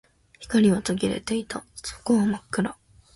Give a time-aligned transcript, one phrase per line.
[0.39, 1.63] 光は途切れていた。
[1.75, 2.75] 底は真っ暗。